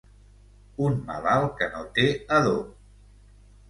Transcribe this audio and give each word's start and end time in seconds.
Un 0.87 0.97
malalt 1.11 1.55
que 1.61 1.71
no 1.77 1.87
té 2.01 2.09
adob. 2.43 2.77